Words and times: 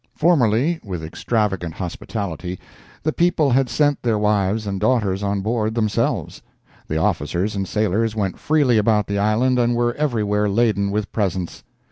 Formerly, 0.15 0.79
with 0.83 1.03
extravagant 1.03 1.75
hospitality, 1.75 2.59
the 3.03 3.13
people 3.13 3.51
had 3.51 3.69
sent 3.69 4.01
their 4.01 4.17
wives 4.17 4.65
and 4.65 4.79
daughters 4.79 5.21
on 5.21 5.41
board 5.41 5.75
themselves. 5.75 6.41
The 6.87 6.97
officers 6.97 7.55
and 7.55 7.67
sailors 7.67 8.15
went 8.15 8.39
freely 8.39 8.79
about 8.79 9.05
the 9.05 9.19
island 9.19 9.59
and 9.59 9.75
were 9.75 9.93
everywhere 9.93 10.49
laden 10.49 10.89
with 10.89 11.11
presents. 11.11 11.63